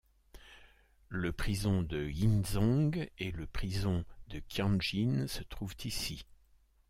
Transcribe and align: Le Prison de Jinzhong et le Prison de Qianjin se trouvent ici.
Le 1.09 1.31
Prison 1.31 1.83
de 1.83 2.09
Jinzhong 2.09 3.07
et 3.19 3.29
le 3.29 3.45
Prison 3.45 4.03
de 4.29 4.39
Qianjin 4.39 5.27
se 5.27 5.43
trouvent 5.43 5.75
ici. 5.85 6.25